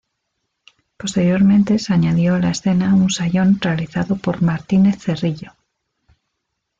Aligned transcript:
Posteriormente 0.97 1.77
se 1.77 1.93
añadió 1.93 2.33
a 2.33 2.39
la 2.39 2.49
escena 2.49 2.95
un 2.95 3.11
sayón 3.11 3.61
realizado 3.61 4.15
por 4.15 4.41
Martínez 4.41 4.97
Cerrillo. 4.99 5.51